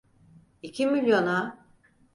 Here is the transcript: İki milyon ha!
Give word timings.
İki 0.61 0.87
milyon 0.87 1.27
ha! 1.27 1.65